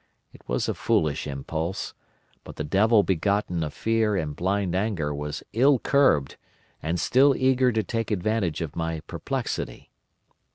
It 0.33 0.41
was 0.47 0.67
a 0.67 0.73
foolish 0.73 1.27
impulse, 1.27 1.93
but 2.43 2.55
the 2.55 2.63
devil 2.63 3.03
begotten 3.03 3.63
of 3.63 3.71
fear 3.71 4.15
and 4.15 4.35
blind 4.35 4.73
anger 4.73 5.13
was 5.13 5.43
ill 5.53 5.77
curbed 5.77 6.37
and 6.81 6.99
still 6.99 7.35
eager 7.37 7.71
to 7.71 7.83
take 7.83 8.09
advantage 8.09 8.61
of 8.61 8.75
my 8.75 9.01
perplexity. 9.01 9.91